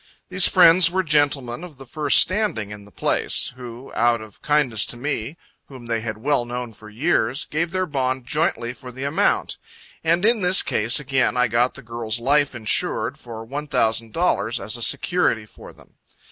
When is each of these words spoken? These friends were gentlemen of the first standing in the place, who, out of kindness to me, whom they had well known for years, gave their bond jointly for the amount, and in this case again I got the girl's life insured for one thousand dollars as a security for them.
These 0.29 0.47
friends 0.47 0.89
were 0.89 1.03
gentlemen 1.03 1.63
of 1.63 1.77
the 1.77 1.85
first 1.85 2.17
standing 2.17 2.71
in 2.71 2.85
the 2.85 2.91
place, 2.91 3.53
who, 3.55 3.93
out 3.93 4.19
of 4.19 4.41
kindness 4.41 4.83
to 4.87 4.97
me, 4.97 5.37
whom 5.67 5.85
they 5.85 6.01
had 6.01 6.17
well 6.17 6.43
known 6.43 6.73
for 6.73 6.89
years, 6.89 7.45
gave 7.45 7.69
their 7.69 7.85
bond 7.85 8.25
jointly 8.25 8.73
for 8.73 8.91
the 8.91 9.03
amount, 9.03 9.59
and 10.03 10.25
in 10.25 10.41
this 10.41 10.63
case 10.63 10.99
again 10.99 11.37
I 11.37 11.47
got 11.47 11.75
the 11.75 11.83
girl's 11.83 12.19
life 12.19 12.55
insured 12.55 13.19
for 13.19 13.45
one 13.45 13.67
thousand 13.67 14.11
dollars 14.11 14.59
as 14.59 14.75
a 14.75 14.81
security 14.81 15.45
for 15.45 15.71
them. 15.71 15.93